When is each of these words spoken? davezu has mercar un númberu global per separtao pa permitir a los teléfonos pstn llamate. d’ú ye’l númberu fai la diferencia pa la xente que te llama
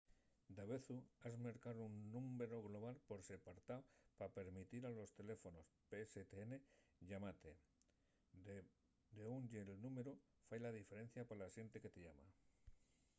davezu 0.57 0.95
has 1.23 1.35
mercar 1.47 1.73
un 1.87 1.93
númberu 2.13 2.57
global 2.67 2.95
per 3.09 3.19
separtao 3.29 3.81
pa 4.17 4.25
permitir 4.37 4.81
a 4.85 4.95
los 4.97 5.13
teléfonos 5.19 5.67
pstn 5.89 6.51
llamate. 7.09 7.51
d’ú 9.15 9.31
ye’l 9.51 9.71
númberu 9.83 10.13
fai 10.47 10.59
la 10.65 10.71
diferencia 10.79 11.27
pa 11.29 11.35
la 11.41 11.47
xente 11.55 11.77
que 11.83 11.89
te 11.93 11.99
llama 12.05 12.25